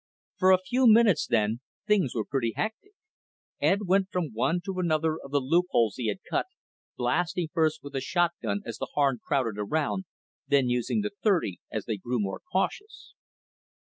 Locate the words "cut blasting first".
6.27-7.83